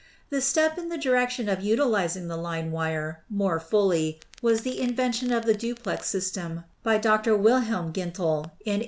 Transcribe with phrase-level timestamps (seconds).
[0.31, 5.31] The step in the direction of utilizing the line wire more fully was the invention
[5.31, 7.37] of the duplex system by Dr.
[7.37, 8.79] Wil helm Gintl in 1853.